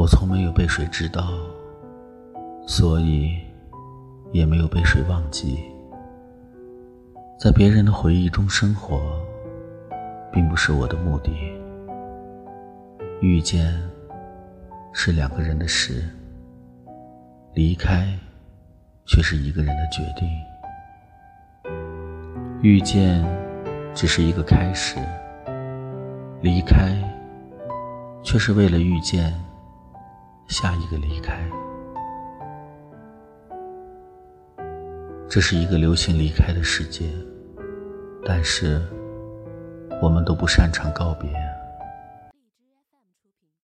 [0.00, 1.30] 我从没有被谁知道，
[2.66, 3.36] 所以
[4.32, 5.62] 也没有被谁忘记。
[7.38, 8.98] 在别人的回忆中生活，
[10.32, 11.30] 并不是我的目的。
[13.20, 13.78] 遇见
[14.94, 16.02] 是两个人的事，
[17.52, 18.08] 离开
[19.04, 20.26] 却是一个人的决定。
[22.62, 23.22] 遇见
[23.94, 24.96] 只是一个开始，
[26.40, 26.96] 离开
[28.22, 29.38] 却是为了遇见
[30.50, 31.48] 下一个离开。
[35.28, 37.08] 这是一个流行离开的世界，
[38.26, 38.82] 但是
[40.02, 41.30] 我们都不擅长告别。